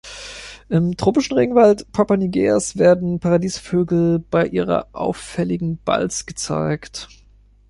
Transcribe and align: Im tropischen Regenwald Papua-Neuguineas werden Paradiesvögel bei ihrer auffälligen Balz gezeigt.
Im 0.67 0.97
tropischen 0.97 1.35
Regenwald 1.37 1.91
Papua-Neuguineas 1.91 2.75
werden 2.79 3.19
Paradiesvögel 3.19 4.17
bei 4.17 4.47
ihrer 4.47 4.87
auffälligen 4.93 5.77
Balz 5.85 6.25
gezeigt. 6.25 7.07